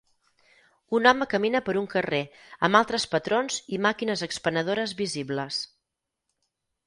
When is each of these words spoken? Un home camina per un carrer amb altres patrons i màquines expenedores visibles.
Un 0.99 1.09
home 1.09 1.25
camina 1.33 1.59
per 1.65 1.75
un 1.81 1.89
carrer 1.91 2.21
amb 2.67 2.79
altres 2.79 3.05
patrons 3.13 3.59
i 3.77 3.79
màquines 3.87 4.23
expenedores 4.29 4.95
visibles. 5.03 5.61